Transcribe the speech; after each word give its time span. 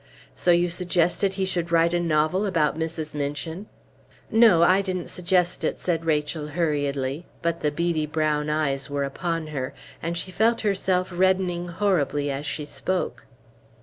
"So 0.35 0.49
you 0.49 0.67
suggested 0.69 1.35
he 1.35 1.45
should 1.45 1.71
write 1.71 1.93
a 1.93 1.99
novel 1.99 2.47
about 2.47 2.75
Mrs. 2.75 3.13
Minchin!" 3.13 3.67
"No, 4.31 4.63
I 4.63 4.81
didn't 4.81 5.09
suggest 5.11 5.63
it," 5.63 5.77
said 5.77 6.05
Rachel, 6.05 6.47
hurriedly; 6.47 7.27
but 7.43 7.61
the 7.61 7.69
beady 7.69 8.07
brown 8.07 8.49
eyes 8.49 8.89
were 8.89 9.03
upon 9.03 9.45
her, 9.53 9.75
and 10.01 10.17
she 10.17 10.31
felt 10.31 10.61
herself 10.61 11.11
reddening 11.13 11.67
horribly 11.67 12.31
as 12.31 12.47
she 12.47 12.65
spoke. 12.65 13.27